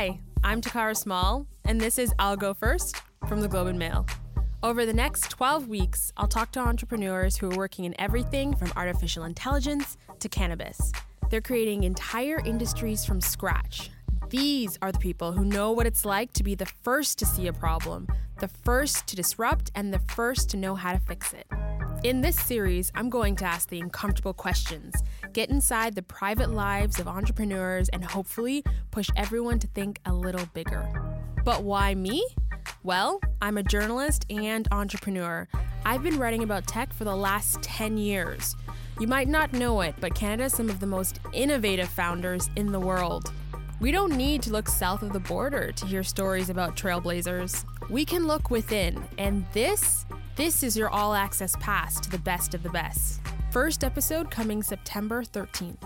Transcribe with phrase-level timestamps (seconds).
[0.00, 2.96] Hi, I'm Takara Small, and this is I'll Go First
[3.28, 4.06] from the Globe and Mail.
[4.62, 8.72] Over the next 12 weeks, I'll talk to entrepreneurs who are working in everything from
[8.76, 10.90] artificial intelligence to cannabis.
[11.28, 13.90] They're creating entire industries from scratch.
[14.30, 17.46] These are the people who know what it's like to be the first to see
[17.48, 18.08] a problem,
[18.38, 21.46] the first to disrupt, and the first to know how to fix it.
[22.02, 24.94] In this series, I'm going to ask the uncomfortable questions,
[25.34, 30.46] get inside the private lives of entrepreneurs, and hopefully push everyone to think a little
[30.54, 30.88] bigger.
[31.44, 32.26] But why me?
[32.82, 35.46] Well, I'm a journalist and entrepreneur.
[35.84, 38.56] I've been writing about tech for the last 10 years.
[38.98, 42.72] You might not know it, but Canada has some of the most innovative founders in
[42.72, 43.30] the world.
[43.78, 47.62] We don't need to look south of the border to hear stories about trailblazers.
[47.90, 50.06] We can look within, and this,
[50.40, 53.20] this is your all access pass to the best of the best.
[53.50, 55.76] First episode coming September 13th.